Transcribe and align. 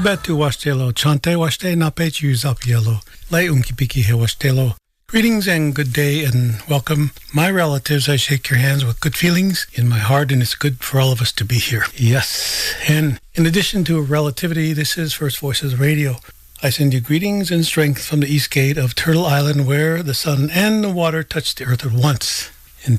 Betu 0.00 0.34
washtelo, 0.34 0.94
chante 0.94 1.36
washte 1.36 2.44
up 2.44 2.66
yellow, 2.66 3.00
le 3.30 3.40
unkipiki 3.40 4.02
he 4.02 4.12
washtelo. 4.12 4.74
Greetings 5.06 5.46
and 5.46 5.74
good 5.74 5.92
day 5.92 6.24
and 6.24 6.62
welcome. 6.70 7.10
My 7.34 7.50
relatives, 7.50 8.08
I 8.08 8.16
shake 8.16 8.48
your 8.48 8.58
hands 8.58 8.82
with 8.82 9.00
good 9.00 9.14
feelings 9.14 9.66
in 9.74 9.88
my 9.88 9.98
heart, 9.98 10.32
and 10.32 10.40
it's 10.40 10.54
good 10.54 10.82
for 10.82 11.00
all 11.00 11.12
of 11.12 11.20
us 11.20 11.32
to 11.32 11.44
be 11.44 11.56
here. 11.56 11.84
Yes. 11.94 12.74
And 12.88 13.20
in 13.34 13.44
addition 13.44 13.84
to 13.84 14.00
relativity, 14.00 14.72
this 14.72 14.96
is 14.96 15.12
First 15.12 15.38
Voices 15.38 15.78
Radio. 15.78 16.16
I 16.62 16.70
send 16.70 16.94
you 16.94 17.00
greetings 17.00 17.50
and 17.50 17.66
strength 17.66 18.02
from 18.02 18.20
the 18.20 18.32
east 18.32 18.50
gate 18.50 18.78
of 18.78 18.94
Turtle 18.94 19.26
Island, 19.26 19.66
where 19.66 20.02
the 20.02 20.14
sun 20.14 20.48
and 20.50 20.82
the 20.82 20.90
water 20.90 21.22
touch 21.22 21.54
the 21.54 21.66
earth 21.66 21.84
at 21.84 21.92
once. 21.92 22.50
and 22.86 22.98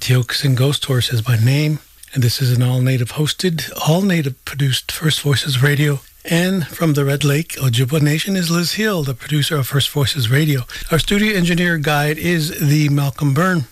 Ghost 0.55 0.85
Horse 0.85 1.11
is 1.11 1.27
my 1.27 1.37
name, 1.37 1.79
and 2.13 2.21
this 2.21 2.43
is 2.43 2.55
an 2.55 2.61
all 2.61 2.81
native 2.81 3.13
hosted, 3.13 3.71
all 3.87 4.03
native 4.03 4.43
produced 4.45 4.91
First 4.91 5.21
Voices 5.21 5.63
Radio 5.63 6.01
and 6.25 6.67
from 6.67 6.93
the 6.93 7.05
Red 7.05 7.23
Lake, 7.23 7.53
Ojibwa 7.53 8.01
Nation, 8.01 8.35
is 8.35 8.51
Liz 8.51 8.73
Hill, 8.73 9.03
the 9.03 9.13
producer 9.13 9.57
of 9.57 9.67
First 9.67 9.89
Voices 9.89 10.29
Radio. 10.29 10.61
Our 10.91 10.99
studio 10.99 11.35
engineer 11.35 11.77
guide 11.77 12.17
is 12.17 12.59
the 12.59 12.89
Malcolm 12.89 13.33
Byrne. 13.33 13.65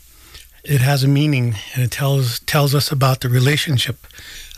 it 0.66 0.82
has 0.82 1.06
a 1.06 1.08
meaning 1.08 1.56
and 1.74 1.86
it 1.86 1.92
tells 1.92 2.42
tells 2.42 2.76
us 2.76 2.92
about 2.92 3.22
the 3.22 3.30
relationship 3.30 4.06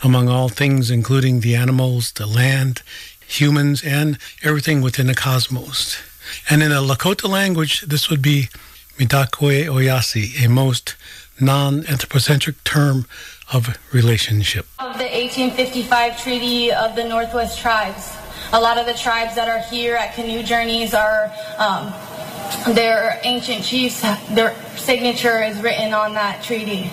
among 0.01 0.29
all 0.29 0.49
things, 0.49 0.89
including 0.89 1.41
the 1.41 1.55
animals, 1.55 2.11
the 2.13 2.25
land, 2.25 2.81
humans, 3.27 3.83
and 3.83 4.17
everything 4.41 4.81
within 4.81 5.05
the 5.05 5.13
cosmos. 5.13 6.01
And 6.49 6.63
in 6.63 6.71
the 6.71 6.81
Lakota 6.81 7.29
language, 7.29 7.81
this 7.81 8.09
would 8.09 8.23
be 8.23 8.49
Mitakuye 8.97 9.67
Oyasin, 9.67 10.43
a 10.43 10.49
most 10.49 10.95
non-anthropocentric 11.39 12.63
term 12.63 13.05
of 13.53 13.77
relationship. 13.93 14.65
Of 14.79 14.97
the 14.97 15.05
1855 15.05 16.21
Treaty 16.21 16.71
of 16.71 16.95
the 16.95 17.03
Northwest 17.03 17.59
Tribes. 17.59 18.15
A 18.53 18.59
lot 18.59 18.77
of 18.77 18.85
the 18.85 18.93
tribes 18.93 19.35
that 19.35 19.47
are 19.47 19.59
here 19.69 19.95
at 19.95 20.15
canoe 20.15 20.41
journeys 20.41 20.93
are 20.93 21.31
um, 21.57 21.93
their 22.73 23.19
ancient 23.23 23.63
chiefs, 23.63 24.01
their 24.31 24.55
signature 24.77 25.43
is 25.43 25.61
written 25.61 25.93
on 25.93 26.13
that 26.13 26.43
treaty. 26.43 26.89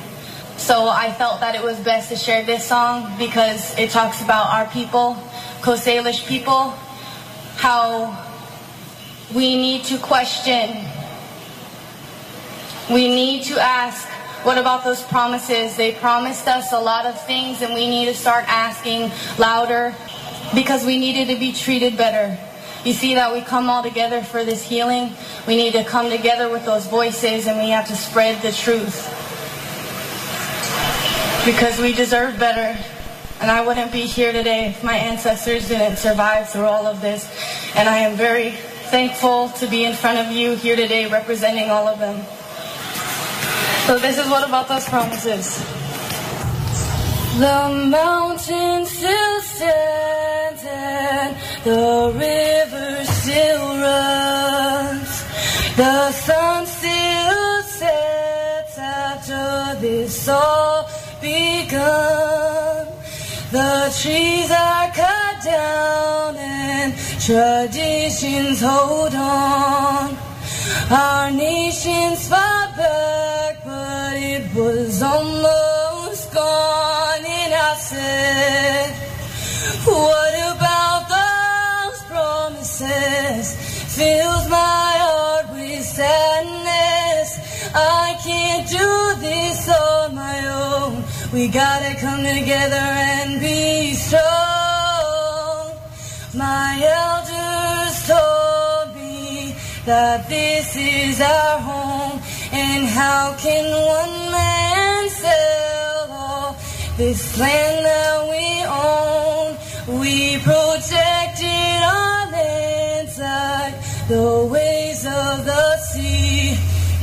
So 0.56 0.88
I 0.88 1.12
felt 1.12 1.40
that 1.40 1.54
it 1.54 1.62
was 1.62 1.78
best 1.80 2.10
to 2.10 2.16
share 2.16 2.44
this 2.44 2.66
song 2.66 3.12
because 3.18 3.76
it 3.78 3.90
talks 3.90 4.22
about 4.22 4.52
our 4.52 4.66
people, 4.66 5.16
Coast 5.62 5.86
Salish 5.86 6.26
people, 6.26 6.70
how 7.56 8.20
we 9.34 9.56
need 9.56 9.84
to 9.84 9.98
question, 9.98 10.84
we 12.90 13.08
need 13.08 13.44
to 13.44 13.60
ask, 13.60 14.06
what 14.44 14.58
about 14.58 14.84
those 14.84 15.02
promises? 15.02 15.76
They 15.76 15.92
promised 15.92 16.46
us 16.46 16.72
a 16.72 16.78
lot 16.78 17.06
of 17.06 17.18
things 17.24 17.62
and 17.62 17.72
we 17.72 17.88
need 17.88 18.06
to 18.06 18.14
start 18.14 18.44
asking 18.46 19.10
louder 19.38 19.94
because 20.54 20.84
we 20.84 20.98
needed 20.98 21.32
to 21.32 21.38
be 21.38 21.52
treated 21.52 21.96
better. 21.96 22.38
You 22.84 22.92
see 22.92 23.14
that 23.14 23.32
we 23.32 23.40
come 23.40 23.70
all 23.70 23.82
together 23.82 24.22
for 24.22 24.44
this 24.44 24.62
healing. 24.62 25.14
We 25.46 25.56
need 25.56 25.72
to 25.72 25.84
come 25.84 26.10
together 26.10 26.50
with 26.50 26.66
those 26.66 26.86
voices 26.86 27.46
and 27.46 27.58
we 27.58 27.70
have 27.70 27.88
to 27.88 27.96
spread 27.96 28.42
the 28.42 28.52
truth. 28.52 29.08
Because 31.46 31.80
we 31.80 31.94
deserve 31.94 32.38
better. 32.38 32.78
And 33.40 33.50
I 33.50 33.66
wouldn't 33.66 33.92
be 33.92 34.02
here 34.02 34.32
today 34.32 34.66
if 34.66 34.84
my 34.84 34.96
ancestors 34.96 35.68
didn't 35.68 35.96
survive 35.96 36.50
through 36.50 36.66
all 36.66 36.86
of 36.86 37.00
this. 37.00 37.26
And 37.74 37.88
I 37.88 37.98
am 37.98 38.16
very 38.16 38.50
thankful 38.50 39.48
to 39.48 39.66
be 39.66 39.84
in 39.84 39.94
front 39.94 40.18
of 40.18 40.30
you 40.30 40.54
here 40.54 40.76
today 40.76 41.10
representing 41.10 41.70
all 41.70 41.88
of 41.88 41.98
them. 41.98 42.24
So 43.86 43.98
this 43.98 44.16
is 44.16 44.26
what 44.30 44.48
about 44.48 44.66
those 44.66 44.88
promises. 44.88 45.58
The 47.38 47.68
mountain 47.90 48.86
still 48.86 49.40
stands 49.42 50.64
and 50.64 51.36
the 51.64 52.12
river 52.14 53.04
still 53.04 53.66
runs. 53.76 55.10
The 55.76 56.12
sun 56.12 56.66
still 56.66 57.62
sets 57.62 58.78
after 58.78 59.78
this 59.80 60.28
all 60.28 60.88
begun. 61.20 62.86
The 63.50 63.94
trees 64.00 64.50
are 64.50 64.88
cut 64.92 65.44
down 65.44 66.36
and 66.36 66.94
traditions 67.20 68.62
hold 68.62 69.14
on. 69.14 70.16
Our 70.90 71.30
nations 71.30 72.28
fought 72.28 72.76
back, 72.76 73.63
it 74.36 74.54
was 74.54 75.00
almost 75.00 76.32
gone 76.32 77.24
and 77.40 77.52
I 77.54 77.74
said, 77.90 78.90
What 79.86 80.34
about 80.52 81.02
those 81.16 82.00
promises? 82.12 83.46
Fills 83.96 84.44
my 84.50 84.90
heart 85.06 85.46
with 85.52 85.84
sadness. 85.84 87.28
I 87.74 88.18
can't 88.26 88.66
do 88.68 88.90
this 89.20 89.68
on 89.68 90.14
my 90.16 90.38
own. 90.48 91.04
We 91.32 91.46
gotta 91.48 91.94
come 92.00 92.22
together 92.24 92.86
and 93.10 93.40
be 93.40 93.94
strong. 93.94 95.64
My 96.34 96.70
elders 97.02 97.96
told 98.12 98.96
me 98.96 99.54
that 99.86 100.28
this 100.28 100.74
is 100.76 101.20
our 101.20 101.58
home, 101.60 102.20
and 102.56 102.86
how 102.86 103.34
can 103.36 103.64
one 103.98 104.30
man 104.30 105.08
sell 105.10 106.06
all 106.12 106.56
this 106.96 107.36
land 107.36 107.84
that 107.84 108.18
we 108.32 108.46
own? 108.86 109.56
We 110.00 110.38
protected 110.38 111.80
our 111.82 112.30
landside, 112.30 113.74
the 114.06 114.46
ways 114.46 115.04
of 115.04 115.44
the 115.44 115.76
sea. 115.78 116.56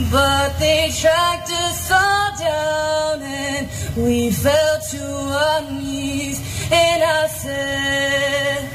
But 0.09 0.57
they 0.57 0.89
tracked 0.97 1.51
us 1.51 1.91
all 1.91 2.31
down 2.39 3.21
and 3.21 3.67
we 3.97 4.31
fell 4.31 4.79
to 4.91 5.03
our 5.45 5.61
knees. 5.69 6.39
And 6.71 7.03
I 7.03 7.27
said, 7.27 8.69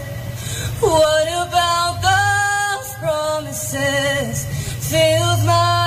what 0.80 1.26
about 1.48 1.94
those 2.04 2.94
promises? 3.00 4.44
Filled 4.90 5.44
my 5.46 5.85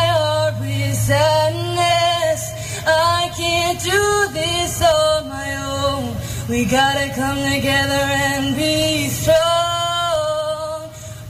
sadness. 1.09 2.41
I 2.85 3.31
can't 3.35 3.79
do 3.81 4.03
this 4.31 4.73
on 4.81 5.27
my 5.27 5.49
own. 5.73 6.15
We 6.47 6.65
gotta 6.65 7.07
come 7.21 7.39
together 7.55 8.05
and 8.25 8.55
be 8.55 9.07
strong. 9.21 10.77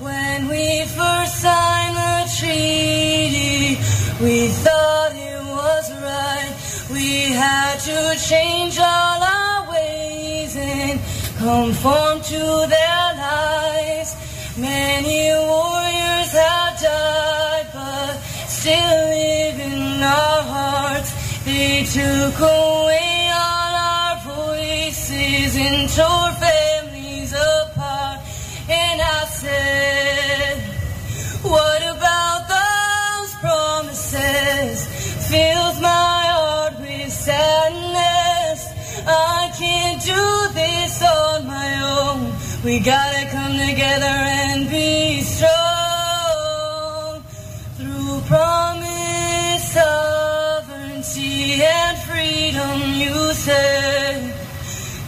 When 0.08 0.50
we 0.54 0.66
first 1.00 1.34
signed 1.46 1.96
the 2.04 2.18
treaty, 2.40 3.80
we 4.26 4.38
thought 4.64 5.12
it 5.32 5.42
was 5.60 5.86
right. 6.10 6.52
We 6.92 7.10
had 7.44 7.76
to 7.90 8.00
change 8.32 8.76
all 8.80 9.20
our 9.38 9.60
ways 9.72 10.58
and 10.58 11.00
conform 11.38 12.16
to 12.34 12.42
the 12.74 12.79
took 21.94 22.40
away 22.40 23.32
all 23.34 23.76
our 23.90 24.16
voices 24.18 25.58
and 25.58 25.90
tore 25.90 26.29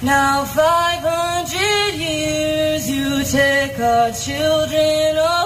now 0.03 0.43
500 0.45 1.93
years 1.95 2.89
you 2.89 3.23
take 3.23 3.79
our 3.79 4.11
children 4.11 5.17
away. 5.17 5.40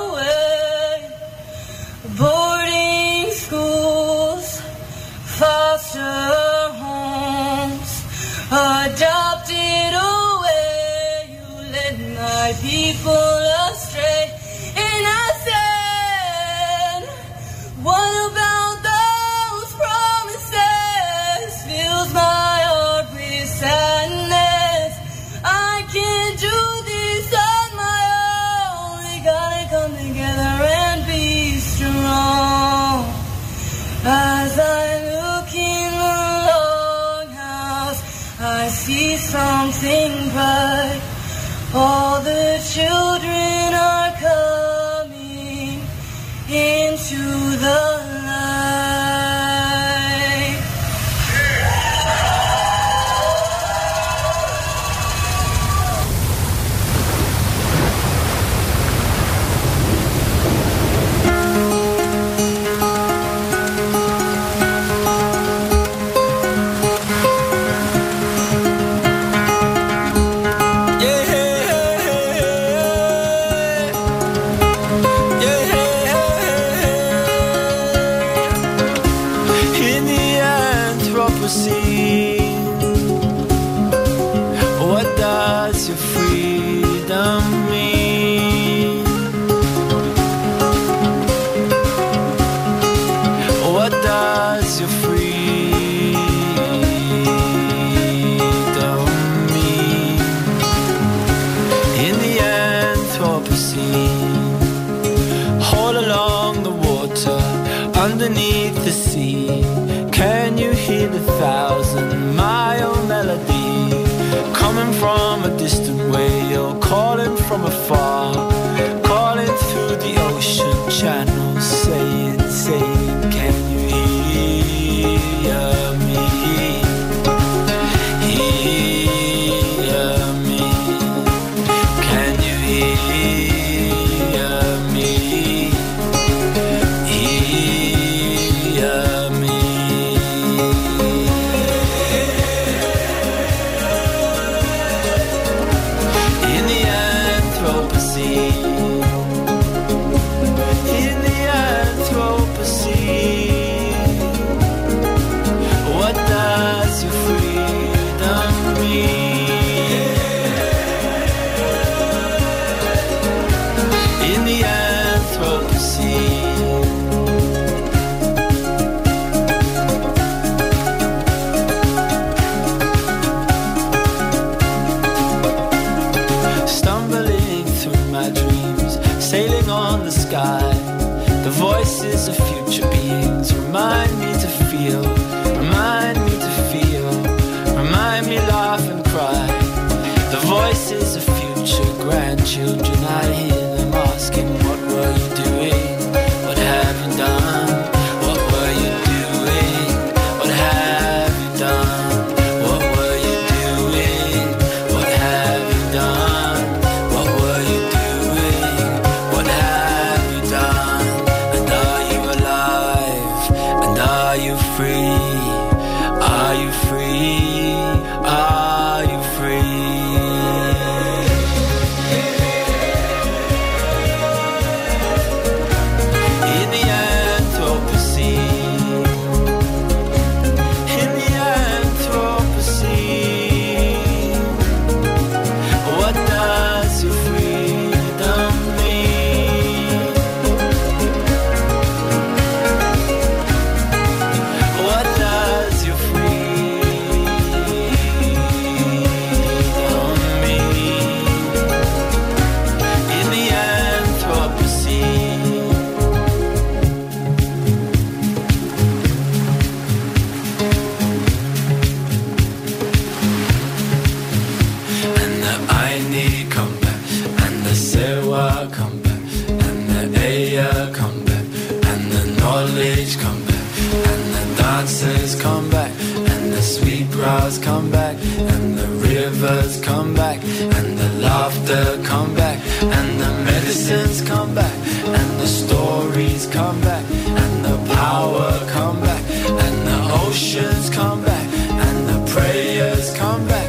College 272.40 273.18
come 273.18 273.44
back, 273.46 273.72
and 274.10 274.26
the 274.36 274.56
dancers 274.58 275.36
come 275.42 275.70
back, 275.70 275.92
and 276.32 276.54
the 276.54 276.62
sweet 276.62 277.10
brows 277.12 277.58
come 277.58 277.92
back, 277.92 278.16
and 278.54 278.78
the 278.78 278.88
rivers 279.10 279.82
come 279.82 280.14
back, 280.14 280.40
and 280.44 280.98
the 280.98 281.10
laughter 281.20 282.02
come 282.04 282.34
back, 282.36 282.58
and 282.82 283.20
the 283.20 283.32
medicines 283.44 284.22
come 284.22 284.56
back, 284.56 284.76
and 285.04 285.30
the 285.42 285.48
stories 285.48 286.48
come 286.48 286.80
back, 286.82 287.04
and 287.42 287.66
the 287.66 287.78
power 287.94 288.52
come 288.70 289.00
back, 289.02 289.24
and 289.64 289.78
the 289.90 290.00
oceans 290.24 290.90
come 290.90 291.22
back, 291.24 291.48
and 291.86 291.98
the 292.12 292.20
prayers 292.34 293.14
come 293.18 293.46
back, 293.48 293.65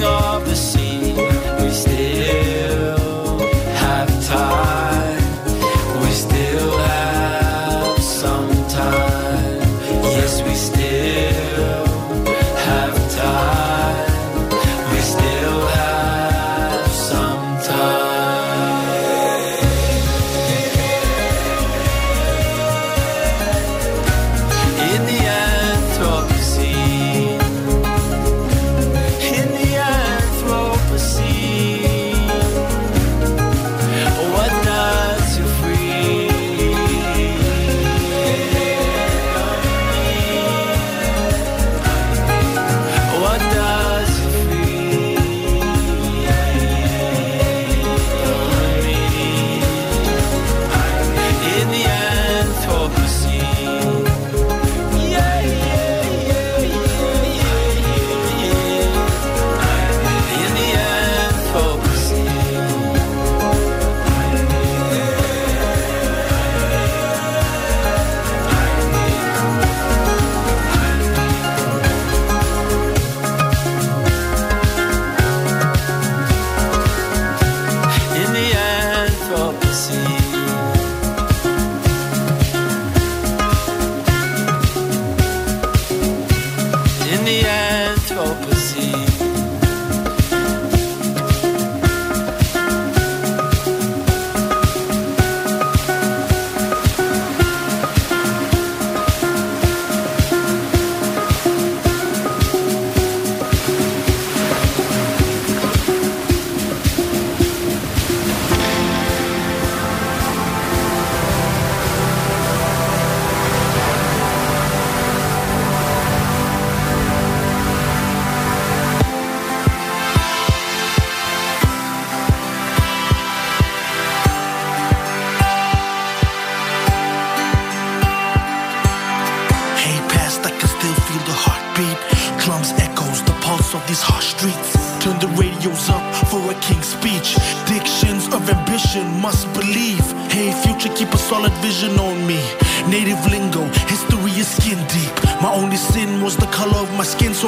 the 0.00 0.10
dreaming 0.10 0.35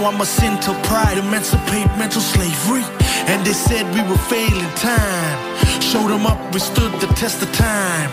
I'm 0.08 0.18
a 0.22 0.24
sin 0.24 0.58
till 0.60 0.74
pride 0.88 1.18
emancipate 1.18 1.86
mental 1.98 2.22
slavery. 2.22 2.82
And 3.28 3.44
they 3.44 3.52
said 3.52 3.84
we 3.92 4.00
were 4.08 4.16
failing 4.32 4.72
time. 4.80 5.36
Showed 5.82 6.08
them 6.08 6.24
up, 6.24 6.40
we 6.54 6.60
stood 6.60 6.92
the 6.98 7.08
test 7.08 7.42
of 7.42 7.52
time. 7.52 8.08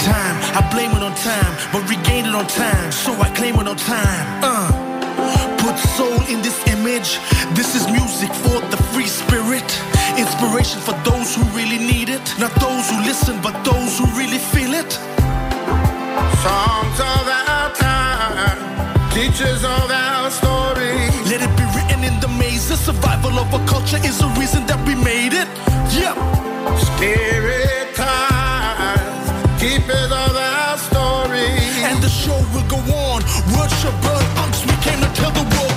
Time, 0.00 0.36
I 0.56 0.66
blame 0.72 0.90
it 0.92 1.02
on 1.02 1.14
time, 1.16 1.52
but 1.70 1.84
regain 1.84 2.24
it 2.24 2.34
on 2.34 2.46
time, 2.46 2.90
so 2.92 3.12
I 3.20 3.28
claim 3.36 3.56
it 3.56 3.68
on 3.68 3.76
time. 3.76 4.26
Uh, 4.42 4.72
put 5.60 5.76
soul 6.00 6.16
in 6.32 6.40
this 6.40 6.56
image. 6.66 7.20
This 7.52 7.76
is 7.76 7.84
music 7.92 8.32
for 8.32 8.64
the 8.72 8.80
free 8.92 9.06
spirit. 9.06 9.68
Inspiration 10.16 10.80
for 10.80 10.96
those 11.04 11.36
who 11.36 11.44
really 11.52 11.76
need 11.78 12.08
it, 12.08 12.24
not 12.40 12.54
those 12.56 12.88
who 12.88 13.04
listen, 13.04 13.36
but 13.42 13.52
those 13.64 13.98
who 13.98 14.06
really 14.16 14.38
feel 14.38 14.72
it. 14.72 14.92
Songs 16.40 16.98
of 17.12 17.24
our 17.28 17.68
time, 17.76 18.58
teachers 19.12 19.62
of 23.48 23.62
a 23.62 23.66
culture 23.66 23.98
is 24.04 24.18
the 24.18 24.28
reason 24.38 24.66
that 24.66 24.78
we 24.86 24.94
made 24.94 25.32
it. 25.32 25.48
Yep. 25.96 26.16
Spirit 26.76 27.94
ties, 27.94 29.26
keepers 29.60 30.10
of 30.12 30.34
our 30.36 30.76
story. 30.76 31.48
And 31.88 32.02
the 32.02 32.08
show 32.08 32.38
will 32.52 32.68
go 32.68 32.78
on. 33.08 33.22
Words 33.56 33.74
shall 33.80 33.96
burn. 34.02 34.24
Unks, 34.42 34.60
we 34.66 34.74
came 34.84 35.00
to 35.00 35.10
tell 35.14 35.30
the 35.30 35.44
world. 35.56 35.67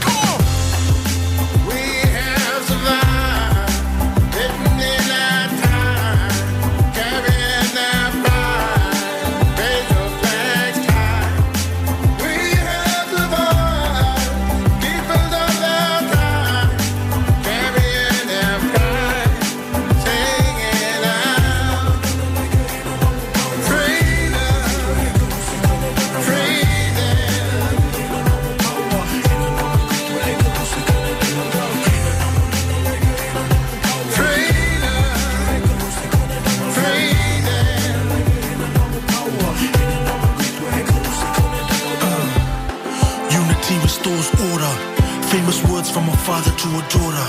Father 46.32 46.56
to 46.64 46.70
a 46.80 46.84
daughter. 46.96 47.28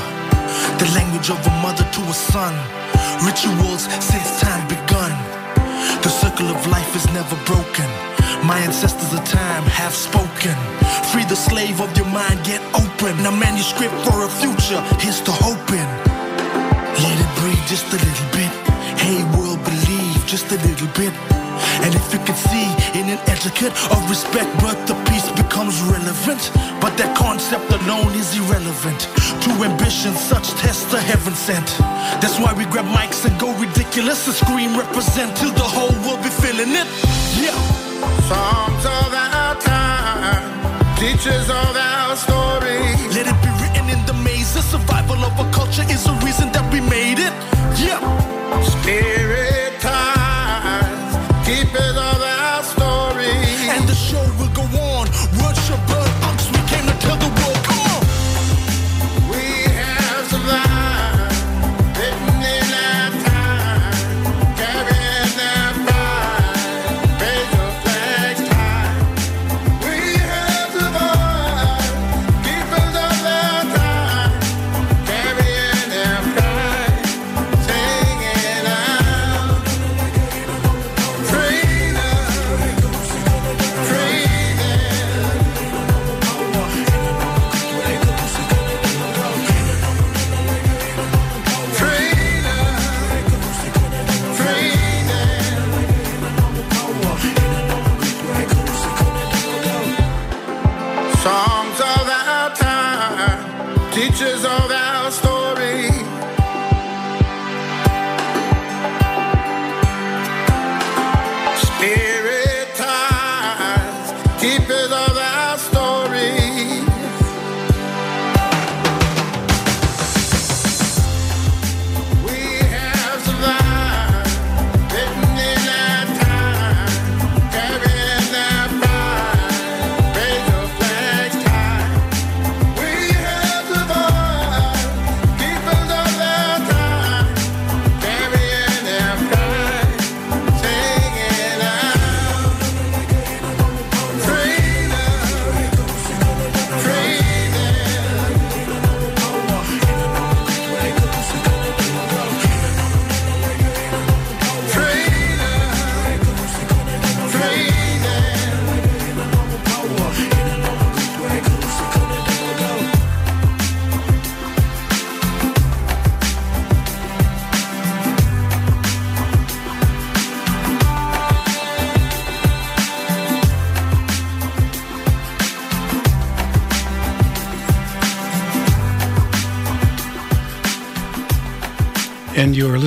The 0.79 0.89
language 0.95 1.29
of 1.29 1.41
a 1.45 1.55
mother 1.59 1.83
to 1.83 2.01
a 2.07 2.15
son. 2.15 2.55
Rituals 3.27 3.83
since 3.99 4.31
time 4.39 4.63
begun. 4.69 5.11
The 6.07 6.13
circle 6.23 6.47
of 6.55 6.59
life 6.69 6.95
is 6.95 7.05
never 7.11 7.35
broken. 7.51 7.89
My 8.47 8.59
ancestors 8.63 9.13
of 9.19 9.25
time 9.25 9.65
have 9.81 9.93
spoken. 9.93 10.55
Free 11.11 11.27
the 11.27 11.35
slave 11.35 11.81
of 11.81 11.91
your 11.99 12.11
mind, 12.15 12.39
get 12.45 12.63
open. 12.83 13.15
A 13.27 13.33
manuscript 13.45 13.97
for 14.07 14.23
a 14.23 14.31
future, 14.43 14.81
here's 15.03 15.21
to 15.27 15.33
hoping. 15.47 15.89
Let 17.03 17.17
it 17.25 17.33
breathe 17.41 17.67
just 17.67 17.89
a 17.99 17.99
little 18.07 18.31
bit. 18.39 18.53
Hey, 19.03 19.19
world, 19.35 19.59
believe 19.65 20.21
just 20.27 20.47
a 20.53 20.59
little 20.69 20.91
bit. 20.95 21.15
And 21.83 21.93
if 21.95 22.07
you 22.13 22.21
can 22.29 22.37
see 22.37 22.67
in 22.99 23.11
an 23.15 23.21
etiquette 23.27 23.75
of 23.91 24.01
respect, 24.09 24.51
but 24.63 24.79
the 24.87 24.95
peace 25.11 25.29
becomes 25.43 25.81
relevant. 25.83 26.43
But 26.83 26.99
that 26.99 27.15
concept 27.17 27.71
alone 27.71 28.13
is 28.19 28.35
irrelevant. 28.37 29.07
To 29.47 29.51
ambition, 29.63 30.15
such 30.15 30.51
tests 30.59 30.93
are 30.93 30.99
heaven 31.01 31.33
sent. 31.33 31.79
That's 32.21 32.41
why 32.41 32.53
we 32.53 32.65
grab 32.65 32.87
mics 32.87 33.25
and 33.25 33.39
go 33.39 33.55
ridiculous 33.57 34.27
and 34.27 34.35
scream 34.35 34.77
represent 34.77 35.37
till 35.37 35.53
the 35.53 35.63
whole 35.63 35.95
world 36.03 36.21
be 36.27 36.31
feeling 36.43 36.75
it. 36.75 36.89
Yeah. 37.39 37.55
Songs 38.27 38.85
of 38.99 39.15
our 39.15 39.55
time, 39.63 40.97
teachers 40.99 41.49
of 41.49 41.77
our 41.77 42.17
story. 42.17 43.02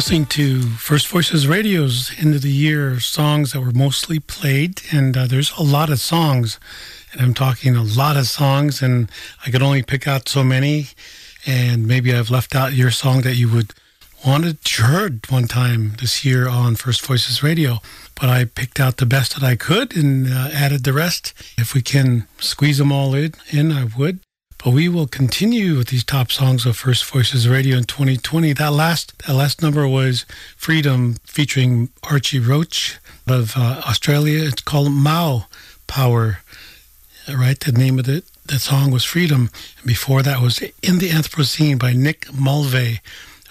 Listening 0.06 0.28
to 0.28 0.62
First 0.78 1.08
Voices 1.08 1.48
Radio's 1.48 2.12
end 2.20 2.36
of 2.36 2.44
the 2.44 2.52
year 2.52 3.00
songs 3.00 3.54
that 3.54 3.62
were 3.62 3.72
mostly 3.72 4.20
played. 4.20 4.84
And 4.91 5.18
uh, 5.18 5.26
there's 5.26 5.52
a 5.58 5.63
lot 5.63 5.89
of 5.89 6.00
songs. 6.00 6.60
And 7.12 7.22
I'm 7.22 7.34
talking 7.34 7.76
a 7.76 7.82
lot 7.82 8.15
of 8.15 8.28
songs, 8.28 8.84
and 8.84 9.10
I 9.44 9.50
could 9.50 9.63
only 9.63 9.82
pick 9.82 10.08
out 10.08 10.30
so 10.30 10.44
many. 10.44 10.89
And 11.48 11.88
maybe 11.88 12.13
I've 12.13 12.30
left 12.30 12.54
out 12.54 12.74
your 12.74 12.91
song 12.91 13.24
that 13.24 13.34
you 13.34 13.50
would 13.50 13.74
wanted 14.24 14.63
to 14.63 14.84
heard 14.84 15.28
one 15.32 15.48
time 15.48 15.94
this 16.00 16.24
year 16.24 16.48
on 16.48 16.76
First 16.76 17.04
Voices 17.04 17.41
Radio. 17.41 17.80
But 18.13 18.30
I 18.30 18.46
picked 18.46 18.80
out 18.80 18.98
the 18.98 19.08
best 19.08 19.34
that 19.34 19.44
I 19.44 19.56
could 19.56 19.98
and 19.98 20.28
uh, 20.28 20.50
added 20.54 20.84
the 20.84 20.94
rest. 20.94 21.34
If 21.58 21.74
we 21.74 21.82
can 21.82 22.28
squeeze 22.38 22.78
them 22.78 22.91
all 22.91 23.15
in, 23.15 23.34
in, 23.50 23.72
I 23.72 23.86
would. 23.98 24.20
But 24.65 24.73
we 24.73 24.89
will 24.89 25.06
continue 25.06 25.78
with 25.78 25.89
these 25.89 26.04
top 26.04 26.32
songs 26.32 26.65
of 26.65 26.75
First 26.75 27.06
Voices 27.06 27.47
Radio 27.47 27.78
in 27.78 27.84
2020. 27.84 28.51
That 28.54 28.73
last 28.73 29.15
that 29.19 29.36
last 29.36 29.62
number 29.62 29.88
was 29.88 30.25
Freedom 30.58 31.17
featuring 31.23 31.89
Archie 32.01 32.39
Roach 32.39 32.97
of 33.28 33.56
uh, 33.56 33.84
Australia. 33.88 34.43
It's 34.43 34.63
called 34.63 34.91
Mau 34.91 35.43
Power. 35.86 36.39
Right, 37.32 37.60
the 37.60 37.73
name 37.73 37.99
of 37.99 38.06
the 38.06 38.23
the 38.47 38.58
song 38.58 38.89
was 38.89 39.06
Freedom. 39.06 39.51
And 39.78 39.86
before 39.86 40.23
that 40.23 40.41
was 40.41 40.60
In 40.82 40.97
the 40.97 41.12
Anthropocene 41.12 41.78
by 41.78 41.93
Nick 41.93 42.34
Mulvey, 42.34 43.01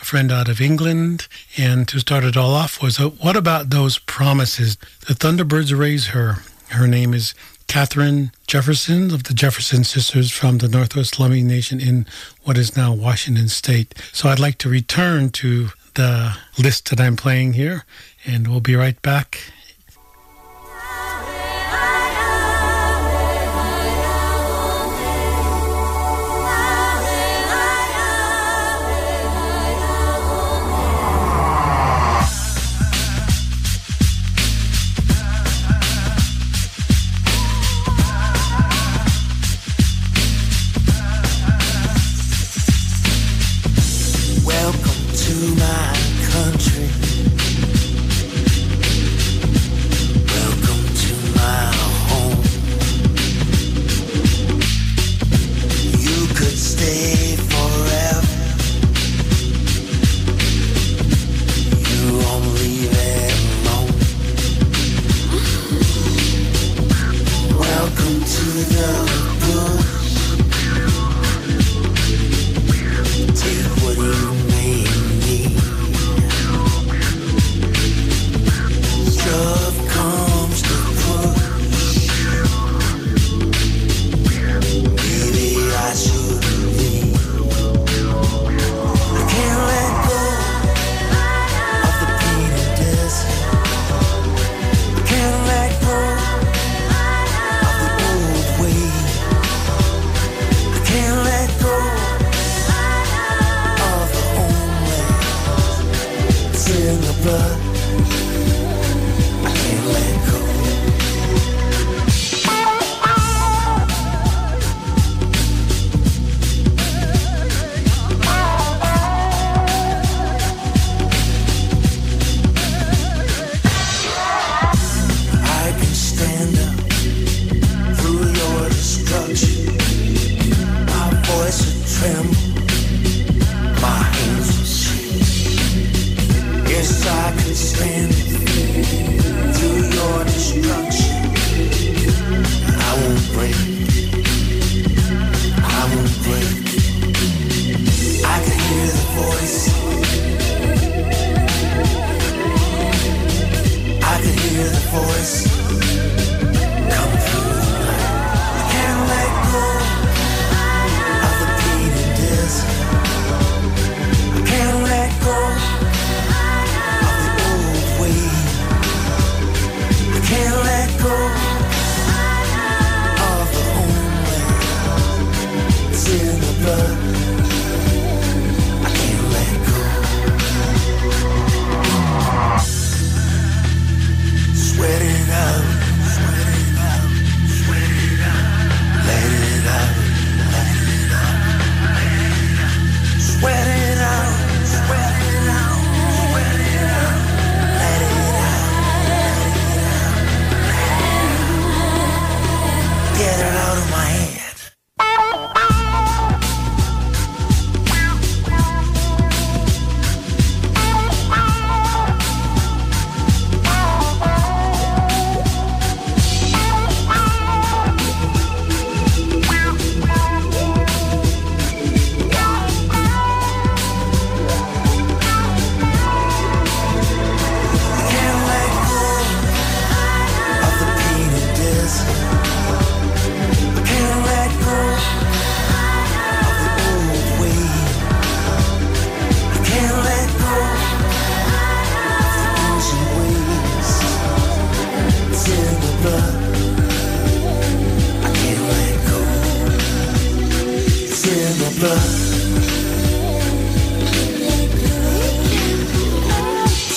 a 0.03 0.05
friend 0.05 0.33
out 0.33 0.49
of 0.49 0.61
England. 0.61 1.29
And 1.57 1.87
to 1.87 2.01
start 2.01 2.25
it 2.25 2.37
all 2.37 2.55
off 2.55 2.83
was 2.83 2.99
uh, 2.99 3.11
What 3.11 3.37
About 3.37 3.71
Those 3.71 4.01
Promises? 4.01 4.79
The 5.07 5.15
Thunderbirds 5.15 5.79
raise 5.79 6.09
her. 6.09 6.39
Her 6.71 6.89
name 6.89 7.15
is 7.15 7.35
Catherine 7.67 8.31
Jefferson 8.47 9.13
of 9.13 9.25
the 9.25 9.35
Jefferson 9.35 9.85
Sisters 9.85 10.31
from 10.31 10.59
the 10.59 10.69
Northwest 10.69 11.15
Lummi 11.19 11.43
Nation 11.45 11.81
in 11.81 12.07
what 12.43 12.57
is 12.57 12.77
now 12.77 12.93
Washington 12.93 13.49
State. 13.49 13.95
So 14.13 14.29
I'd 14.29 14.39
like 14.39 14.59
to 14.59 14.69
return 14.69 15.31
to 15.31 15.71
the 15.95 16.37
list 16.59 16.91
that 16.91 17.01
I'm 17.01 17.17
playing 17.17 17.55
here, 17.55 17.85
and 18.25 18.49
we'll 18.49 18.61
be 18.61 18.77
right 18.77 19.01
back. 19.03 19.53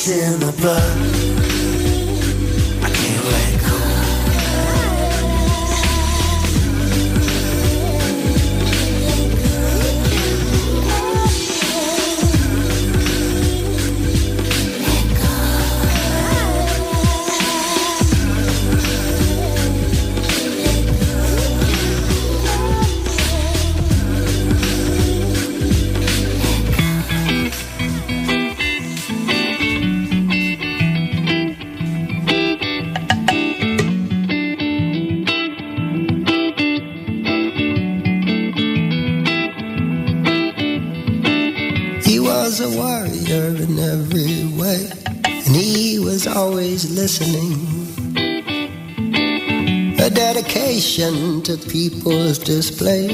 Dedication 0.08 1.27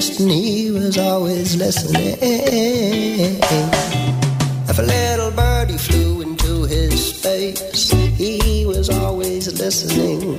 he 0.09 0.69
was 0.71 0.97
always 0.97 1.55
listening. 1.55 2.17
If 4.67 4.77
a 4.77 4.81
little 4.81 5.31
birdie 5.31 5.77
flew 5.77 6.21
into 6.21 6.65
his 6.65 7.15
space, 7.15 7.91
he 7.91 8.65
was 8.65 8.89
always 8.89 9.47
listening. 9.59 10.37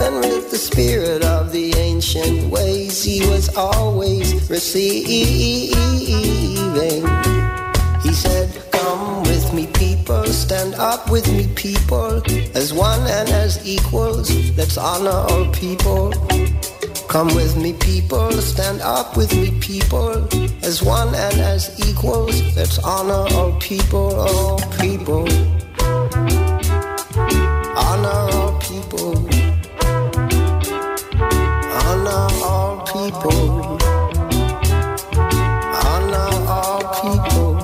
And 0.00 0.14
with 0.20 0.50
the 0.50 0.56
spirit 0.56 1.24
of 1.24 1.52
the 1.52 1.74
ancient 1.76 2.50
ways, 2.50 3.04
he 3.04 3.20
was 3.28 3.54
always 3.56 4.48
receiving. 4.48 5.76
He 8.02 8.12
said, 8.12 8.48
Come 8.72 9.22
with 9.24 9.52
me, 9.52 9.66
people, 9.74 10.24
stand 10.26 10.74
up 10.76 11.10
with 11.10 11.30
me, 11.30 11.48
people, 11.54 12.22
as 12.54 12.72
one 12.72 13.00
and 13.00 13.28
as 13.28 13.66
equals. 13.66 14.30
Let's 14.56 14.78
honor 14.78 15.10
all 15.10 15.52
people. 15.52 16.05
Come 17.16 17.34
with 17.34 17.56
me, 17.56 17.72
people, 17.72 18.30
stand 18.32 18.82
up 18.82 19.16
with 19.16 19.34
me, 19.34 19.58
people, 19.58 20.28
as 20.62 20.82
one 20.82 21.14
and 21.14 21.40
as 21.40 21.72
equals. 21.88 22.54
Let's 22.54 22.78
honor 22.80 23.24
all 23.34 23.58
people, 23.58 24.20
all 24.20 24.58
people. 24.78 25.26
Honor 27.74 28.20
all 28.36 28.58
people. 28.60 29.16
Honor 31.88 32.28
all 32.44 32.84
people. 32.84 33.78
Honor 35.88 36.32
all 36.52 36.82
people. 37.00 37.56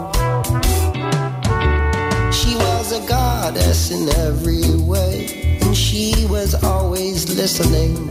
She 2.32 2.56
was 2.56 2.92
a 2.92 3.06
goddess 3.06 3.90
in 3.90 4.08
every 4.16 4.80
way, 4.80 5.58
and 5.60 5.76
she 5.76 6.24
was 6.30 6.54
always 6.64 7.36
listening. 7.36 8.08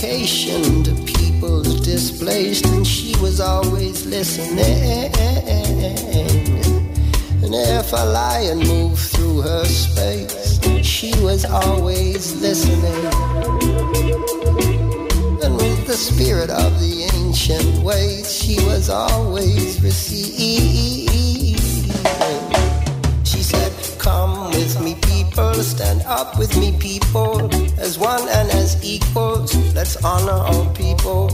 To 0.00 0.94
people's 1.06 1.80
displaced, 1.80 2.66
and 2.66 2.86
she 2.86 3.14
was 3.22 3.40
always 3.40 4.04
listening. 4.04 4.58
And 7.42 7.54
if 7.54 7.92
a 7.92 8.04
lion 8.04 8.58
moved 8.58 8.98
through 8.98 9.40
her 9.42 9.64
space, 9.64 10.60
she 10.82 11.12
was 11.22 11.46
always 11.46 12.34
listening. 12.40 13.06
And 15.42 15.56
with 15.56 15.86
the 15.86 15.96
spirit 15.96 16.50
of 16.50 16.78
the 16.80 17.10
ancient 17.14 17.82
ways, 17.82 18.30
she 18.30 18.56
was 18.66 18.90
always 18.90 19.80
receiving. 19.80 21.23
People, 25.34 25.54
stand 25.54 26.02
up 26.02 26.38
with 26.38 26.56
me, 26.56 26.70
people, 26.78 27.52
as 27.80 27.98
one 27.98 28.22
and 28.28 28.50
as 28.52 28.78
equals. 28.84 29.52
Let's 29.74 29.96
honor 30.04 30.30
all 30.30 30.66
people. 30.74 31.28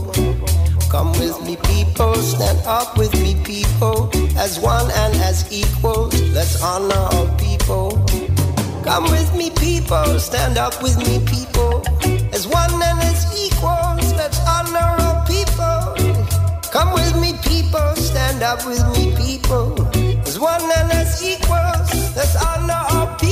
Come 0.89 1.11
with 1.13 1.39
me, 1.45 1.55
people, 1.55 2.15
stand 2.15 2.59
up 2.65 2.97
with 2.97 3.13
me, 3.21 3.35
people, 3.43 4.09
as 4.37 4.59
one 4.59 4.89
and 4.91 5.15
as 5.21 5.45
equals. 5.51 6.19
Let's 6.33 6.61
honor 6.63 6.95
all 7.13 7.27
people. 7.37 8.03
Come 8.83 9.03
with 9.03 9.35
me, 9.35 9.51
people, 9.51 10.19
stand 10.19 10.57
up 10.57 10.81
with 10.81 10.97
me, 10.97 11.19
people, 11.27 11.83
as 12.33 12.47
one 12.47 12.73
and 12.73 12.99
as 13.01 13.21
equals. 13.37 14.13
Let's 14.13 14.39
honor 14.47 14.95
all 14.99 15.23
people. 15.27 15.93
Come 16.71 16.93
with 16.93 17.15
me, 17.21 17.33
people, 17.43 17.95
stand 17.95 18.41
up 18.41 18.65
with 18.65 18.83
me, 18.97 19.13
people, 19.15 19.77
as 20.25 20.39
one 20.39 20.61
and 20.61 20.91
as 20.91 21.21
equals. 21.23 21.89
Let's 22.15 22.35
honor 22.43 22.81
all 22.89 23.07
people, 23.17 23.30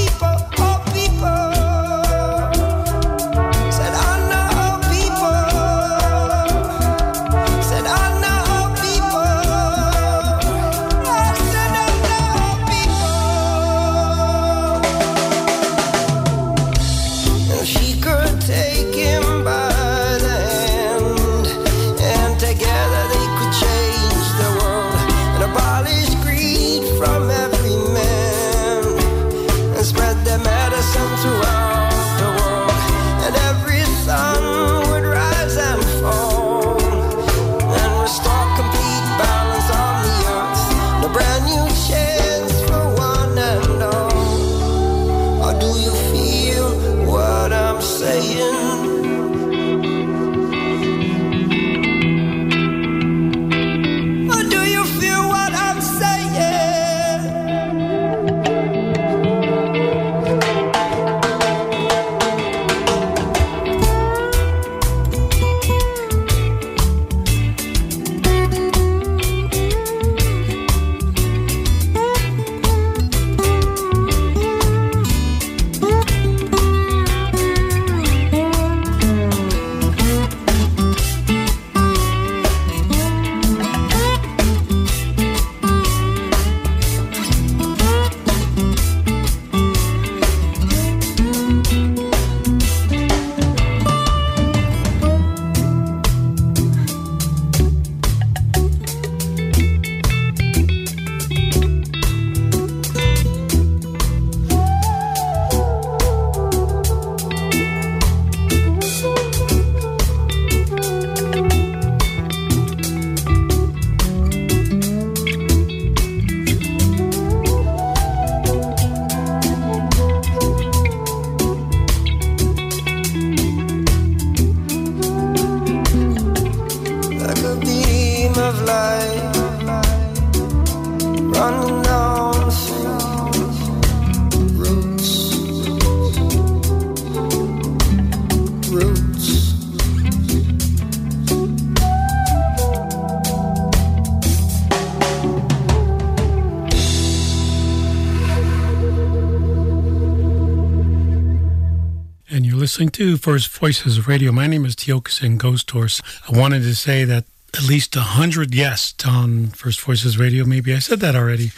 listening 152.80 152.92
to 152.92 153.18
First 153.18 153.50
Voices 153.50 154.08
Radio. 154.08 154.32
My 154.32 154.48
name 154.48 154.64
is 154.64 154.74
Tiokasin 154.74 155.38
Ghost 155.38 155.70
Horse. 155.70 156.02
I 156.30 156.40
wanted 156.40 156.62
to 156.62 156.74
say 156.74 157.04
that 157.04 157.26
at 157.54 157.64
least 157.64 157.94
100 157.94 158.52
guests 158.52 159.06
on 159.06 159.48
First 159.48 159.82
Voices 159.82 160.18
Radio. 160.18 160.46
Maybe 160.46 160.74
I 160.74 160.80
said 160.80 161.02
that 161.02 161.14
already. 161.14 161.52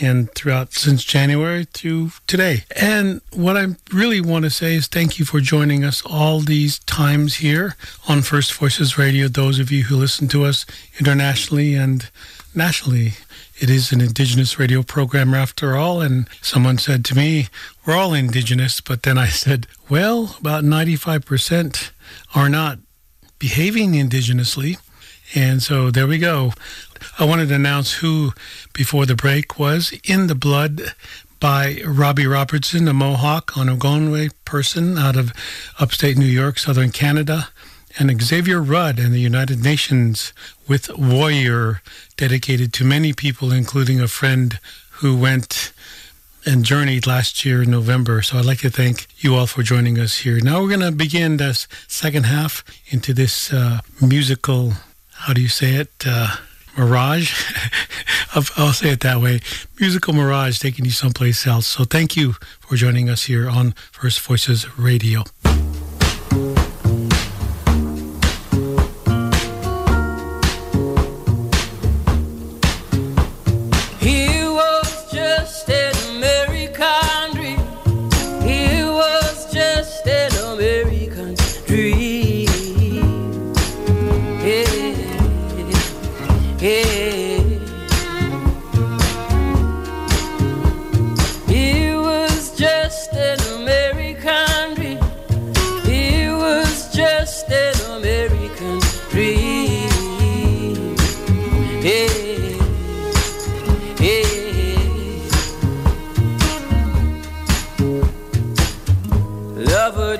And 0.00 0.28
throughout 0.34 0.72
since 0.72 1.04
January 1.04 1.66
through 1.66 2.10
today. 2.26 2.64
And 2.74 3.20
what 3.32 3.56
I 3.56 3.76
really 3.92 4.20
want 4.20 4.44
to 4.44 4.50
say 4.50 4.74
is 4.74 4.88
thank 4.88 5.20
you 5.20 5.24
for 5.24 5.38
joining 5.38 5.84
us 5.84 6.02
all 6.04 6.40
these 6.40 6.80
times 6.80 7.36
here 7.36 7.76
on 8.08 8.22
First 8.22 8.52
Voices 8.52 8.98
Radio. 8.98 9.28
Those 9.28 9.60
of 9.60 9.70
you 9.70 9.84
who 9.84 9.94
listen 9.94 10.26
to 10.28 10.44
us 10.44 10.66
internationally 10.98 11.76
and 11.76 12.10
nationally. 12.56 13.14
It 13.58 13.70
is 13.70 13.92
an 13.92 14.00
indigenous 14.00 14.58
radio 14.58 14.82
program 14.82 15.34
after 15.34 15.76
all. 15.76 16.00
And 16.00 16.28
someone 16.42 16.78
said 16.78 17.04
to 17.06 17.14
me, 17.14 17.48
We're 17.84 17.96
all 17.96 18.14
indigenous. 18.14 18.80
But 18.80 19.02
then 19.02 19.18
I 19.18 19.28
said, 19.28 19.66
Well, 19.88 20.36
about 20.40 20.64
95% 20.64 21.90
are 22.34 22.48
not 22.48 22.78
behaving 23.38 23.92
indigenously. 23.92 24.78
And 25.34 25.62
so 25.62 25.90
there 25.90 26.06
we 26.06 26.18
go. 26.18 26.52
I 27.18 27.24
wanted 27.24 27.48
to 27.48 27.54
announce 27.56 27.94
who 27.94 28.32
before 28.72 29.06
the 29.06 29.16
break 29.16 29.58
was 29.58 29.92
In 30.04 30.28
the 30.28 30.34
Blood 30.34 30.94
by 31.40 31.80
Robbie 31.84 32.26
Robertson, 32.26 32.88
a 32.88 32.94
Mohawk 32.94 33.56
an 33.56 33.68
Onkwehonwe 33.68 34.30
person 34.44 34.96
out 34.96 35.16
of 35.16 35.32
upstate 35.78 36.16
New 36.16 36.24
York, 36.24 36.58
southern 36.58 36.90
Canada, 36.90 37.48
and 37.98 38.22
Xavier 38.22 38.60
Rudd 38.60 38.98
and 38.98 39.12
the 39.12 39.20
United 39.20 39.62
Nations 39.62 40.32
with 40.68 40.90
Warrior, 40.98 41.80
dedicated 42.16 42.72
to 42.74 42.84
many 42.84 43.12
people, 43.12 43.52
including 43.52 44.00
a 44.00 44.08
friend 44.08 44.58
who 45.00 45.16
went 45.16 45.72
and 46.44 46.64
journeyed 46.64 47.06
last 47.06 47.44
year 47.44 47.62
in 47.62 47.70
November. 47.70 48.22
So 48.22 48.38
I'd 48.38 48.44
like 48.44 48.60
to 48.60 48.70
thank 48.70 49.06
you 49.18 49.34
all 49.34 49.46
for 49.46 49.62
joining 49.62 49.98
us 49.98 50.18
here. 50.18 50.38
Now 50.40 50.60
we're 50.60 50.68
going 50.68 50.80
to 50.80 50.92
begin 50.92 51.38
this 51.38 51.66
second 51.88 52.24
half 52.24 52.62
into 52.88 53.12
this 53.12 53.52
uh, 53.52 53.80
musical, 54.00 54.74
how 55.12 55.32
do 55.32 55.40
you 55.40 55.48
say 55.48 55.74
it? 55.74 56.04
Uh, 56.06 56.36
mirage. 56.76 57.32
I'll, 58.34 58.44
I'll 58.56 58.72
say 58.72 58.90
it 58.90 59.00
that 59.00 59.20
way. 59.20 59.40
Musical 59.80 60.12
mirage 60.12 60.58
taking 60.58 60.84
you 60.84 60.90
someplace 60.90 61.46
else. 61.46 61.66
So 61.66 61.84
thank 61.84 62.16
you 62.16 62.34
for 62.60 62.76
joining 62.76 63.08
us 63.08 63.24
here 63.24 63.48
on 63.48 63.72
First 63.92 64.20
Voices 64.20 64.78
Radio. 64.78 65.24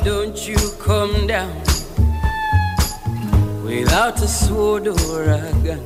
Don't 0.04 0.46
you 0.46 0.56
come 0.78 1.26
down 1.26 1.54
without 3.64 4.20
a 4.20 4.28
sword 4.28 4.88
or 4.88 5.22
a 5.22 5.52
gun. 5.64 5.80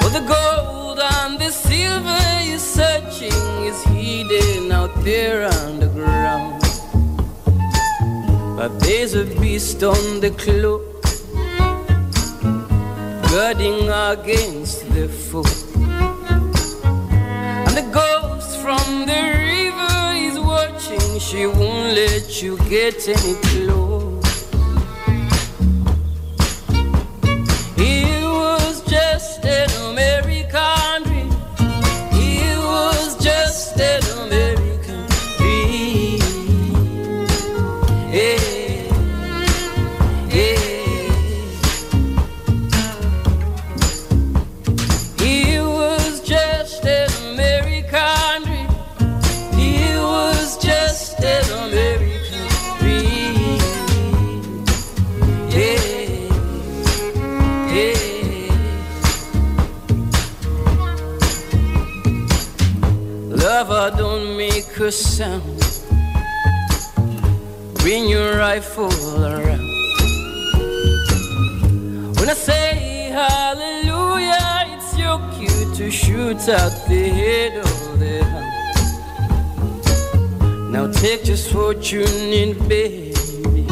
For 0.00 0.10
the 0.10 0.24
gold 0.26 0.98
and 0.98 1.38
the 1.38 1.50
silver 1.50 2.42
you're 2.42 2.58
searching 2.58 3.32
is 3.64 3.82
hidden 3.84 4.72
out 4.72 4.94
there 5.04 5.44
underground. 5.44 6.62
But 8.56 8.78
there's 8.80 9.14
a 9.14 9.24
beast 9.24 9.82
on 9.82 10.20
the 10.20 10.30
cloak, 10.30 10.82
guarding 13.30 13.88
against 13.88 14.88
the 14.92 15.08
foe. 15.08 15.44
And 17.66 17.76
the 17.76 17.88
ghost 17.92 18.58
from 18.58 19.06
the 19.06 19.39
she 21.30 21.46
won't 21.46 21.94
let 21.94 22.42
you 22.42 22.56
get 22.68 23.06
any 23.06 23.34
close. 23.34 24.09
A 64.90 64.92
sound. 64.92 65.60
Bring 67.74 68.08
your 68.08 68.38
rifle 68.38 68.90
around. 69.24 69.68
When 72.16 72.28
I 72.28 72.34
say 72.34 73.10
hallelujah, 73.12 74.64
it's 74.74 74.98
your 74.98 75.18
cue 75.34 75.74
to 75.76 75.90
shoot 75.92 76.40
at 76.48 76.74
the 76.88 77.04
head 77.20 77.52
of 77.68 78.00
the 78.00 78.24
hound. 78.32 78.52
Now 80.72 80.90
take 80.90 81.22
this 81.22 81.44
fortune 81.52 82.32
in 82.42 82.50
baby. 82.68 83.66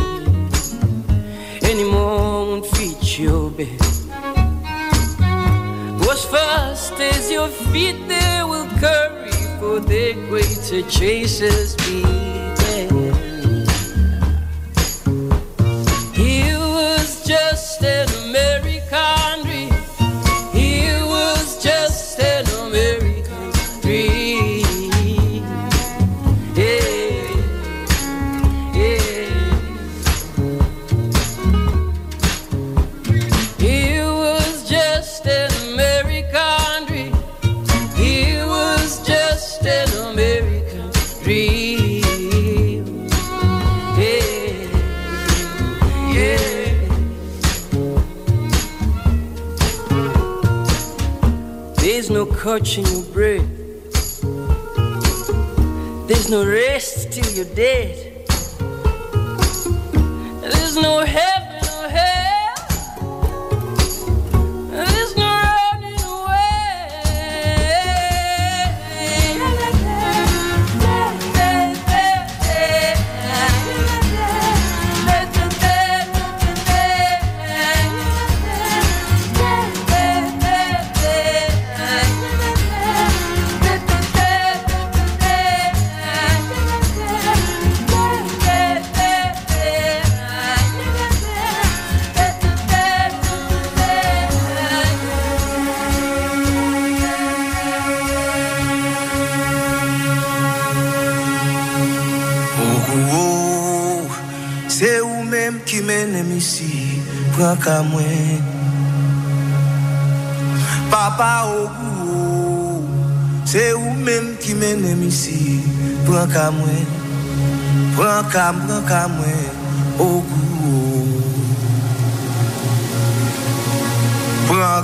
Any 1.70 1.86
moment 1.98 2.66
fit 2.66 3.18
your 3.18 3.50
bed. 3.50 3.80
Go 6.00 6.06
as 6.12 6.24
fast 6.34 6.92
as 7.00 7.28
your 7.28 7.48
feet 7.48 7.98
they 8.06 8.42
will 8.50 8.68
carry 8.78 9.17
for 9.68 9.80
the 9.80 10.14
greater 10.30 10.82
chasers 10.88 11.76
be. 11.76 12.17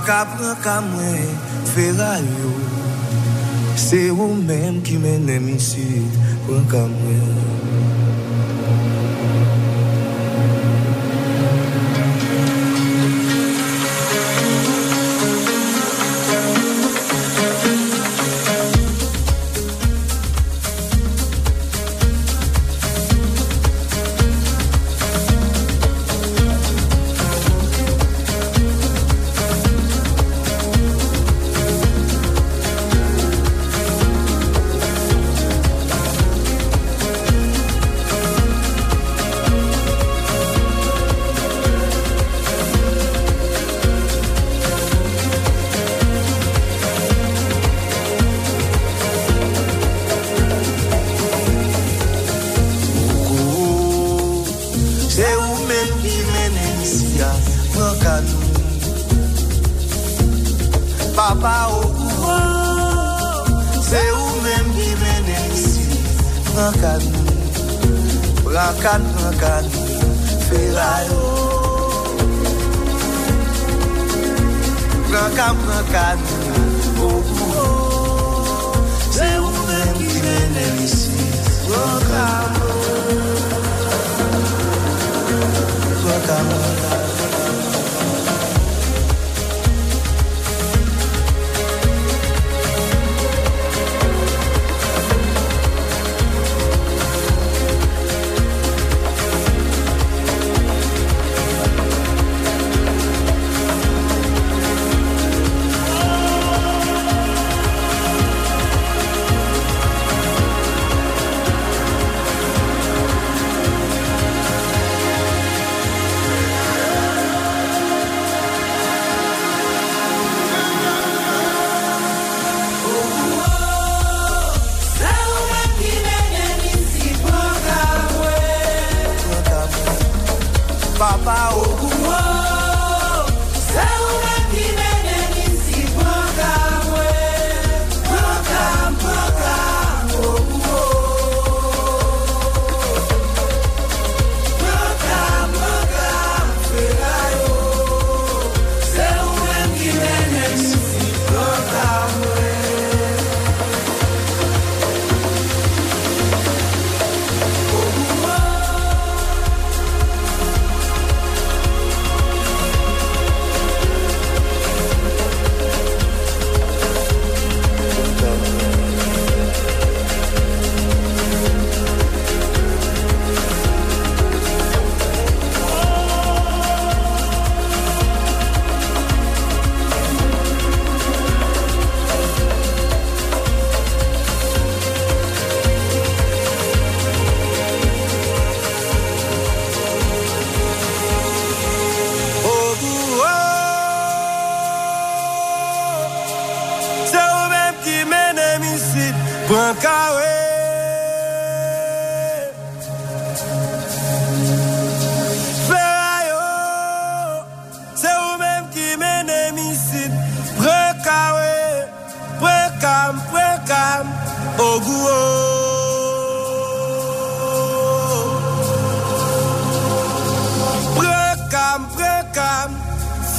ka 0.04 0.20
pran 0.36 0.56
ka 0.64 0.76
mwen 0.84 1.32
fera 1.72 2.12
yo. 2.20 2.52
Se 3.86 4.02
ou 4.12 4.36
menm 4.36 4.82
ki 4.84 5.00
menem 5.00 5.48
isi 5.56 6.04
pran 6.44 6.64
ka 6.68 6.84
mwen. 6.92 7.53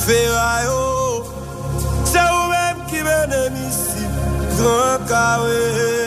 fera 0.06 0.64
yo. 0.64 1.26
Se 2.06 2.22
ou 2.22 2.48
men 2.54 2.86
ki 2.90 3.02
mene 3.04 3.50
misi 3.58 4.06
Gran 4.58 5.02
kare 5.08 6.05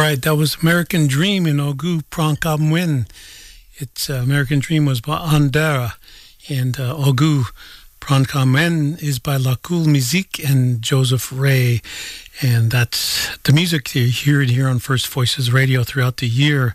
right, 0.00 0.22
that 0.22 0.36
was 0.36 0.56
American 0.62 1.06
Dream 1.06 1.46
in 1.46 1.58
Ogu 1.58 2.02
Prankamwin. 2.10 3.06
It's 3.74 4.08
uh, 4.08 4.14
American 4.14 4.58
Dream 4.58 4.86
was 4.86 5.00
by 5.00 5.18
Andera, 5.18 5.94
and 6.48 6.78
uh, 6.80 6.94
Ogu 6.94 7.44
Prankamwen 8.00 9.02
is 9.02 9.18
by 9.18 9.36
La 9.36 9.56
Cool 9.56 9.86
Musique 9.86 10.40
and 10.48 10.80
Joseph 10.80 11.30
Ray. 11.30 11.82
And 12.40 12.70
that's 12.70 13.36
the 13.38 13.52
music 13.52 13.94
you 13.94 14.06
hear 14.06 14.40
here 14.40 14.66
on 14.66 14.78
First 14.78 15.08
Voices 15.08 15.52
Radio 15.52 15.84
throughout 15.84 16.16
the 16.16 16.28
year. 16.28 16.74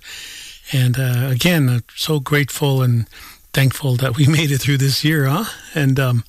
And 0.72 1.00
uh, 1.00 1.30
again, 1.32 1.70
I'm 1.70 1.84
so 1.96 2.20
grateful 2.20 2.82
and 2.82 3.08
thankful 3.52 3.96
that 3.96 4.16
we 4.16 4.28
made 4.38 4.52
it 4.52 4.60
through 4.60 4.78
this 4.78 5.04
year, 5.04 5.26
huh? 5.26 5.46
And 5.74 6.00
um, 6.00 6.24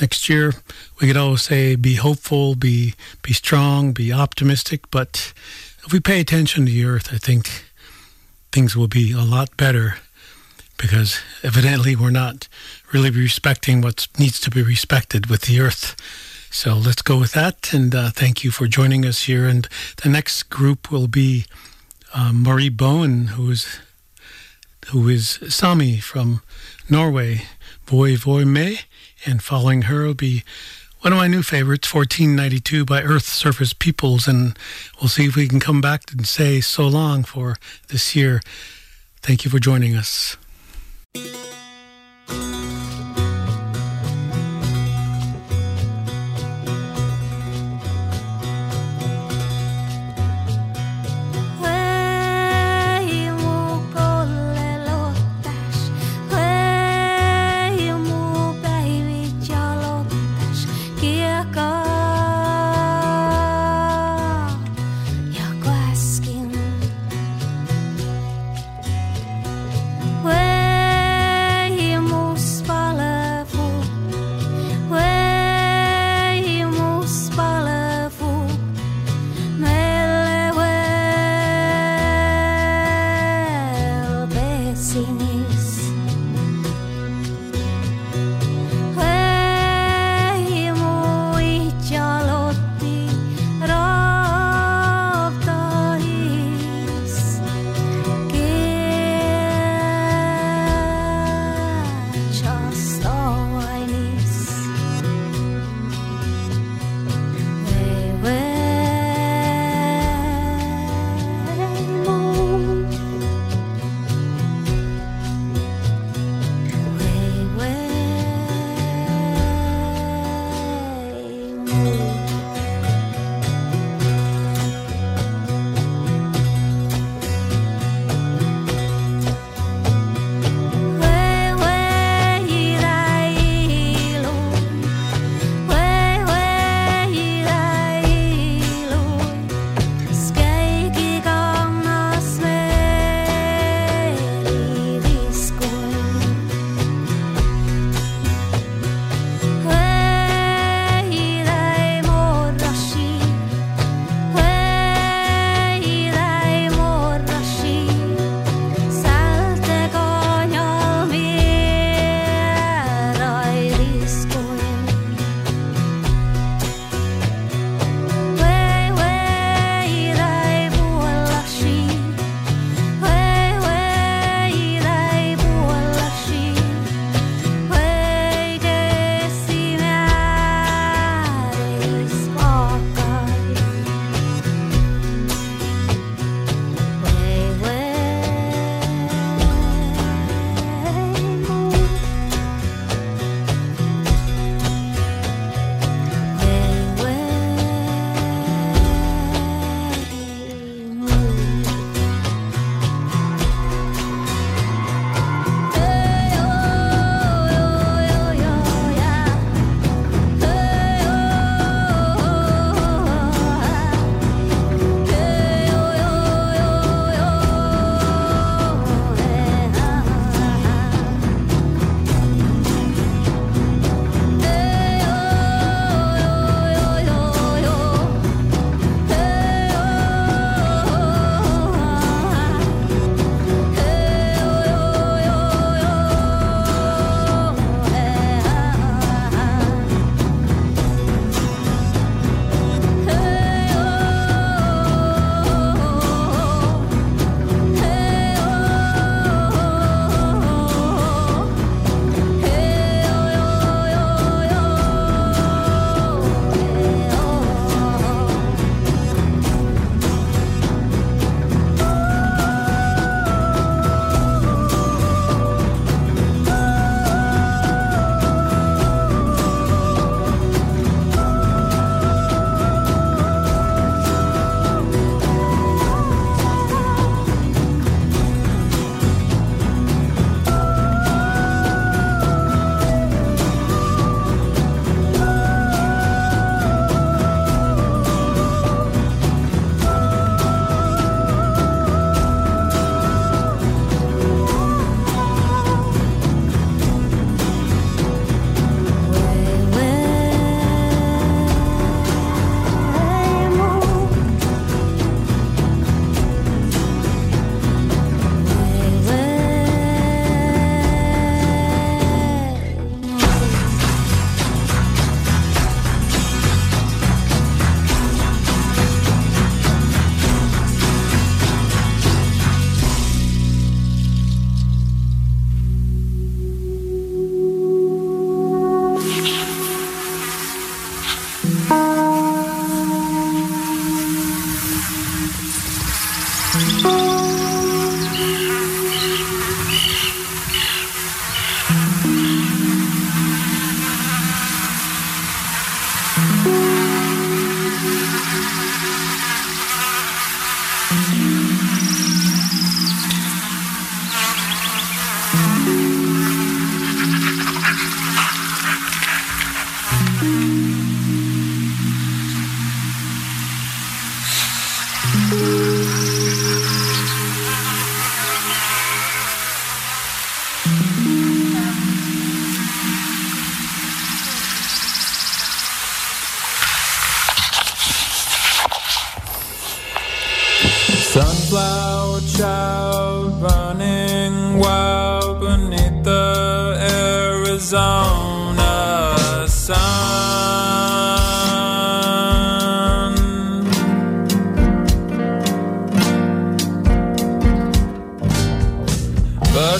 next 0.00 0.28
year, 0.28 0.52
we 1.00 1.08
could 1.08 1.16
always 1.16 1.42
say, 1.42 1.74
be 1.74 1.96
hopeful, 1.96 2.54
be 2.54 2.94
be 3.22 3.32
strong, 3.32 3.92
be 3.92 4.12
optimistic. 4.12 4.90
But 4.90 5.32
if 5.88 5.92
we 5.94 6.00
pay 6.00 6.20
attention 6.20 6.66
to 6.66 6.70
the 6.70 6.84
earth, 6.84 7.14
I 7.14 7.16
think 7.16 7.64
things 8.52 8.76
will 8.76 8.88
be 8.88 9.10
a 9.12 9.22
lot 9.22 9.56
better 9.56 9.96
because 10.76 11.18
evidently 11.42 11.96
we're 11.96 12.10
not 12.10 12.46
really 12.92 13.10
respecting 13.10 13.80
what 13.80 14.06
needs 14.18 14.38
to 14.40 14.50
be 14.50 14.60
respected 14.60 15.30
with 15.30 15.46
the 15.46 15.58
earth. 15.60 15.96
So 16.50 16.74
let's 16.74 17.00
go 17.00 17.18
with 17.18 17.32
that. 17.32 17.72
And 17.72 17.94
uh, 17.94 18.10
thank 18.10 18.44
you 18.44 18.50
for 18.50 18.66
joining 18.66 19.06
us 19.06 19.22
here. 19.22 19.46
And 19.46 19.66
the 20.02 20.10
next 20.10 20.50
group 20.50 20.90
will 20.90 21.08
be 21.08 21.46
um, 22.12 22.42
Mari 22.42 22.68
Boine, 22.68 23.28
who 23.28 23.50
is 23.50 23.80
who 24.88 25.08
is 25.08 25.38
Sami 25.48 26.00
from 26.00 26.42
Norway, 26.90 27.46
Voy 27.86 28.14
Voy 28.14 28.44
Me, 28.44 28.80
and 29.24 29.42
following 29.42 29.82
her 29.82 30.04
will 30.04 30.12
be 30.12 30.44
one 31.00 31.12
of 31.12 31.16
my 31.16 31.28
new 31.28 31.42
favorites, 31.42 31.92
1492 31.94 32.84
by 32.84 33.02
Earth 33.02 33.24
Surface 33.24 33.72
Peoples, 33.72 34.26
and 34.26 34.58
we'll 35.00 35.08
see 35.08 35.26
if 35.26 35.36
we 35.36 35.46
can 35.46 35.60
come 35.60 35.80
back 35.80 36.10
and 36.10 36.26
say 36.26 36.60
so 36.60 36.88
long 36.88 37.22
for 37.22 37.56
this 37.88 38.16
year. 38.16 38.40
Thank 39.22 39.44
you 39.44 39.50
for 39.50 39.58
joining 39.58 39.94
us. 39.94 40.36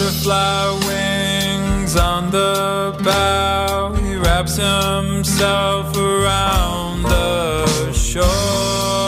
butterfly 0.08 0.70
wings 0.86 1.94
on 1.96 2.30
the 2.30 2.98
bow. 3.04 3.92
He 4.00 4.16
wraps 4.16 4.56
himself 4.56 5.94
around 5.96 7.02
the 7.02 7.92
shore. 7.92 9.07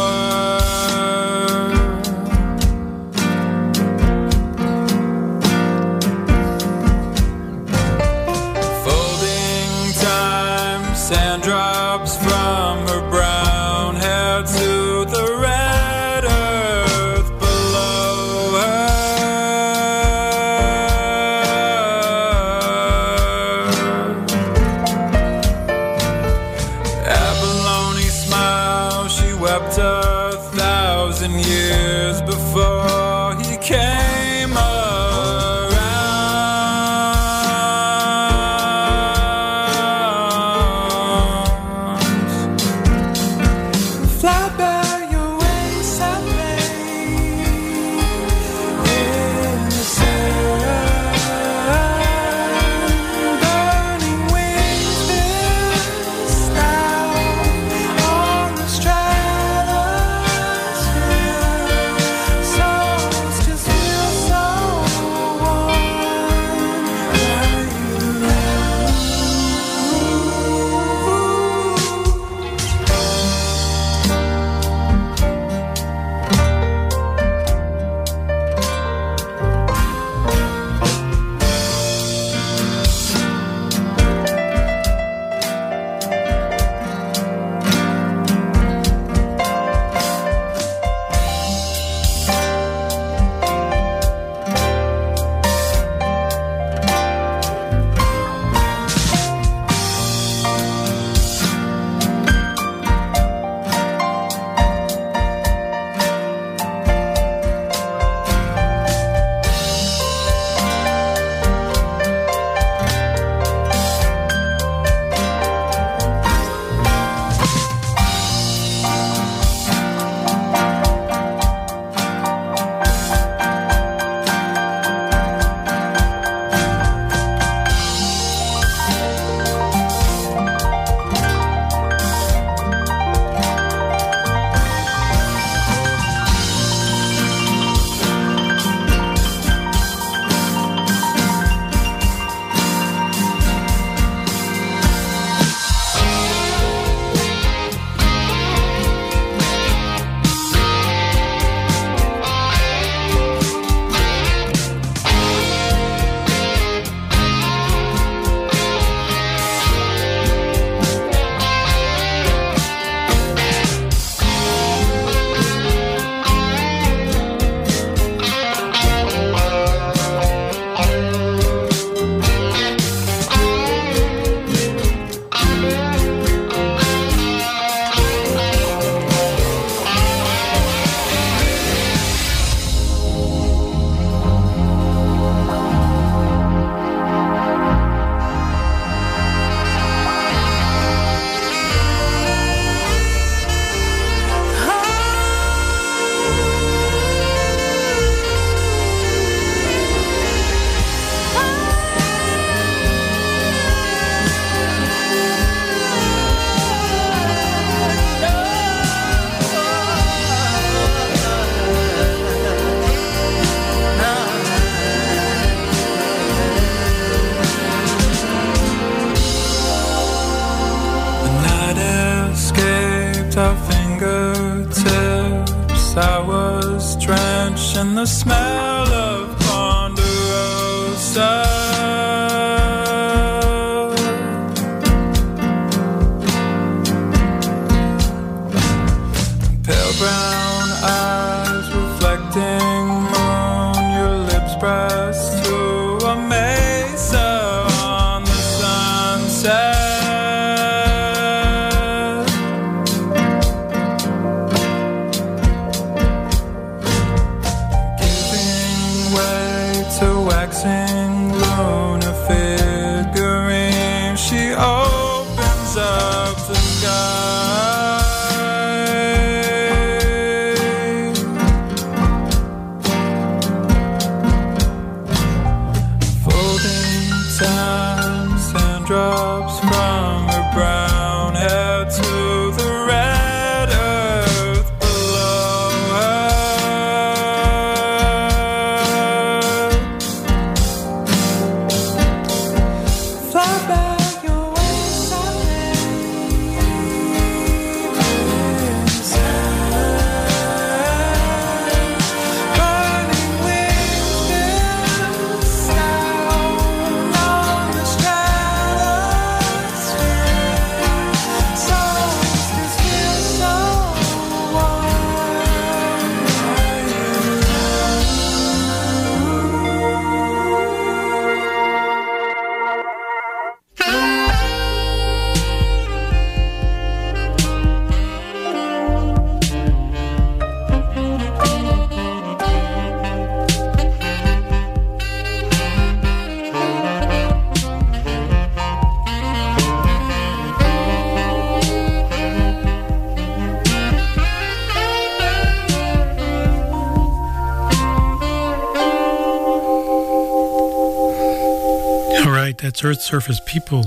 Earth 352.84 353.02
Surface 353.02 353.40
People, 353.46 353.84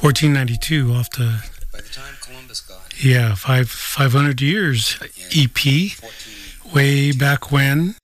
1492 0.00 0.92
off 0.92 1.10
the. 1.10 1.42
By 1.72 1.80
the 1.80 1.88
time 1.88 2.14
Columbus 2.20 2.60
got 2.60 3.02
Yeah, 3.02 3.34
five 3.34 3.70
500 3.70 4.40
years 4.40 4.98
EP, 5.36 6.72
way 6.74 7.12
back 7.12 7.52
when. 7.52 7.94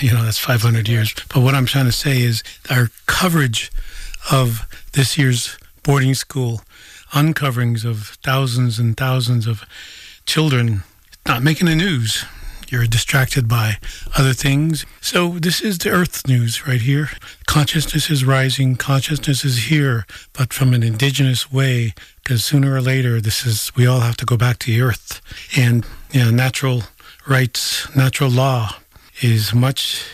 You 0.00 0.12
know, 0.12 0.22
that's 0.22 0.38
500 0.38 0.88
years. 0.88 1.14
But 1.32 1.42
what 1.42 1.54
I'm 1.54 1.66
trying 1.66 1.86
to 1.86 1.92
say 1.92 2.22
is 2.22 2.42
our 2.70 2.88
coverage 3.06 3.70
of 4.30 4.66
this 4.92 5.16
year's 5.16 5.56
boarding 5.82 6.14
school 6.14 6.62
uncoverings 7.12 7.84
of 7.84 8.18
thousands 8.22 8.78
and 8.78 8.96
thousands 8.96 9.46
of 9.46 9.64
children 10.26 10.82
not 11.26 11.42
making 11.42 11.66
the 11.66 11.74
news. 11.74 12.24
You're 12.70 12.86
distracted 12.86 13.48
by 13.48 13.78
other 14.16 14.32
things. 14.32 14.84
So, 15.00 15.38
this 15.38 15.60
is 15.60 15.78
the 15.78 15.90
Earth 15.90 16.26
news 16.28 16.66
right 16.66 16.80
here. 16.80 17.10
Consciousness 17.46 18.10
is 18.10 18.24
rising, 18.24 18.76
consciousness 18.76 19.44
is 19.44 19.64
here, 19.64 20.06
but 20.32 20.52
from 20.52 20.74
an 20.74 20.82
indigenous 20.82 21.50
way, 21.50 21.94
because 22.22 22.44
sooner 22.44 22.74
or 22.74 22.80
later, 22.80 23.20
this 23.20 23.46
is, 23.46 23.72
we 23.74 23.86
all 23.86 24.00
have 24.00 24.16
to 24.18 24.26
go 24.26 24.36
back 24.36 24.58
to 24.60 24.66
the 24.66 24.82
Earth. 24.82 25.20
And, 25.56 25.86
you 26.12 26.24
know, 26.24 26.30
natural 26.30 26.82
rights, 27.26 27.94
natural 27.96 28.30
law 28.30 28.76
is 29.20 29.54
much 29.54 30.04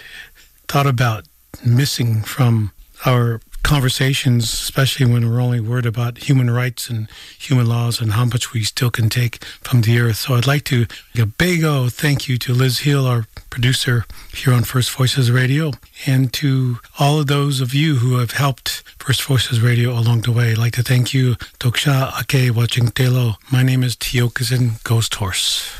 thought 0.68 0.86
about 0.86 1.26
missing 1.64 2.22
from 2.22 2.72
our 3.04 3.40
conversations, 3.64 4.44
especially 4.44 5.06
when 5.06 5.28
we're 5.28 5.40
only 5.40 5.58
worried 5.58 5.86
about 5.86 6.18
human 6.18 6.50
rights 6.50 6.88
and 6.88 7.08
human 7.38 7.66
laws 7.66 8.00
and 8.00 8.12
how 8.12 8.24
much 8.24 8.52
we 8.52 8.62
still 8.62 8.90
can 8.90 9.08
take 9.08 9.42
from 9.62 9.80
the 9.80 9.98
earth. 9.98 10.16
So 10.16 10.34
I'd 10.34 10.46
like 10.46 10.64
to 10.64 10.86
a 11.18 11.26
big 11.26 11.64
oh 11.64 11.88
thank 11.88 12.28
you 12.28 12.38
to 12.38 12.52
Liz 12.52 12.80
Hill, 12.80 13.06
our 13.06 13.26
producer 13.50 14.04
here 14.32 14.52
on 14.52 14.64
First 14.64 14.90
Voices 14.92 15.30
Radio, 15.30 15.72
and 16.06 16.32
to 16.34 16.78
all 16.98 17.18
of 17.20 17.26
those 17.26 17.60
of 17.60 17.74
you 17.74 17.96
who 17.96 18.18
have 18.18 18.32
helped 18.32 18.82
First 18.98 19.22
Voices 19.24 19.60
Radio 19.60 19.90
along 19.92 20.22
the 20.22 20.32
way. 20.32 20.52
I'd 20.52 20.58
like 20.58 20.74
to 20.74 20.82
thank 20.82 21.14
you, 21.14 21.34
Toksha 21.58 22.12
Ake 22.20 22.52
Wachingtelo. 22.52 23.36
My 23.50 23.62
name 23.62 23.82
is 23.82 23.96
Tiokasin 23.96 24.82
Ghost 24.84 25.14
Horse. 25.16 25.70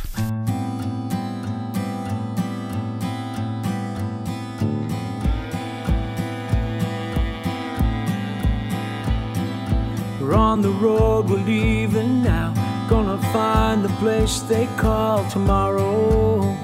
We're 10.25 10.37
on 10.37 10.62
the 10.62 10.70
road, 10.70 11.29
we're 11.29 11.37
leaving 11.37 12.22
now. 12.22 12.55
Gonna 12.89 13.18
find 13.31 13.85
the 13.85 13.91
place 14.01 14.41
they 14.41 14.66
call 14.79 15.29
tomorrow. 15.29 16.57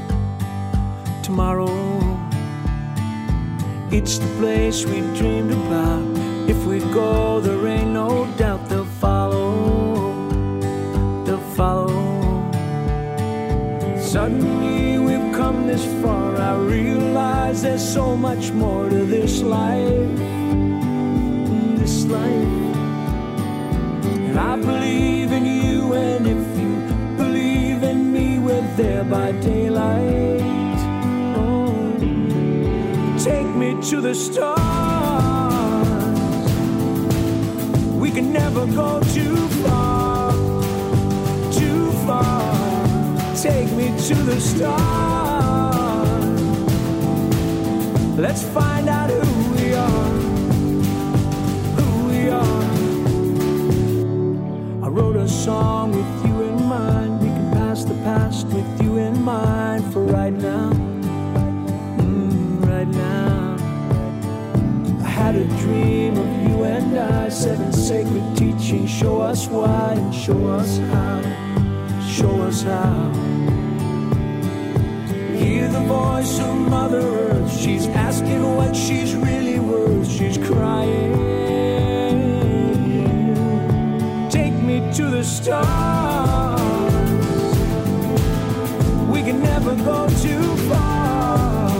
Tomorrow. 1.22 1.68
It's 3.90 4.16
the 4.16 4.28
place 4.38 4.86
we 4.86 5.02
dreamed 5.18 5.52
about. 5.52 6.02
If 6.48 6.64
we 6.64 6.78
go, 6.94 7.40
there 7.40 7.66
ain't 7.66 7.90
no 7.90 8.26
doubt 8.38 8.66
they'll 8.70 8.86
follow. 8.86 10.14
They'll 11.26 11.50
follow. 11.54 12.00
Suddenly 14.00 14.98
we've 15.00 15.34
come 15.34 15.66
this 15.66 15.84
far. 16.00 16.34
I 16.34 16.56
realize 16.56 17.60
there's 17.60 17.86
so 17.86 18.16
much 18.16 18.52
more 18.52 18.88
to 18.88 19.04
this 19.04 19.42
life. 19.42 20.16
This 21.78 22.06
life. 22.06 22.69
I 24.40 24.56
believe 24.56 25.32
in 25.32 25.44
you, 25.44 25.92
and 25.92 26.26
if 26.26 26.42
you 26.58 26.72
believe 27.16 27.82
in 27.82 28.10
me, 28.10 28.38
we're 28.38 28.66
there 28.76 29.04
by 29.04 29.32
daylight. 29.32 30.80
Oh, 31.36 31.94
take 33.18 33.50
me 33.62 33.76
to 33.90 34.00
the 34.00 34.14
stars. 34.14 34.50
We 38.02 38.10
can 38.10 38.32
never 38.32 38.64
go 38.66 39.00
too 39.12 39.36
far, 39.62 40.32
too 41.52 41.92
far. 42.06 42.40
Take 43.36 43.70
me 43.72 43.88
to 44.08 44.14
the 44.30 44.40
stars. 44.40 44.80
Let's 48.18 48.42
find 48.42 48.88
out 48.88 49.10
who 49.10 49.54
we 49.54 49.74
are, 49.74 50.09
wrote 54.90 55.16
a 55.16 55.28
song 55.28 55.92
with 55.92 56.26
you 56.26 56.42
in 56.42 56.64
mind. 56.64 57.20
We 57.20 57.28
can 57.28 57.52
pass 57.52 57.84
the 57.84 57.94
past 58.02 58.46
with 58.48 58.82
you 58.82 58.96
in 58.96 59.22
mind 59.22 59.84
for 59.92 60.02
right 60.02 60.32
now. 60.32 60.70
Mm, 62.02 62.66
right 62.66 62.88
now. 62.88 63.56
I 65.04 65.08
had 65.08 65.36
a 65.36 65.44
dream 65.62 66.16
of 66.16 66.48
you 66.48 66.64
and 66.64 66.98
I. 66.98 67.28
Seven 67.28 67.72
sacred 67.72 68.36
teachings. 68.36 68.90
Show 68.90 69.20
us 69.20 69.46
why 69.46 69.94
and 69.96 70.12
show 70.12 70.48
us 70.48 70.78
how. 70.78 71.22
Show 72.08 72.42
us 72.42 72.62
how. 72.62 73.12
Hear 75.38 75.68
the 75.68 75.84
voice 75.86 76.40
of 76.40 76.54
Mother 76.68 77.00
Earth. 77.00 77.60
She's 77.60 77.86
asking 77.86 78.42
what 78.56 78.74
she's 78.74 79.14
really 79.14 79.60
worth. 79.60 80.10
She's 80.10 80.36
crying 80.36 81.39
stars. 85.24 86.60
We 89.12 89.22
can 89.22 89.42
never 89.42 89.74
go 89.76 90.08
too 90.22 90.56
far. 90.68 91.70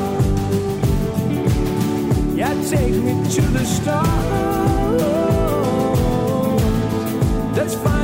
Yeah, 2.34 2.54
take 2.68 2.94
me 2.94 3.12
to 3.34 3.42
the 3.42 3.64
stars. 3.64 5.00
Let's 7.56 7.74
find 7.74 7.99